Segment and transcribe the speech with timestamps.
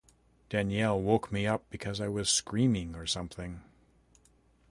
[0.49, 3.61] Danielle woke me up because I was screaming or something.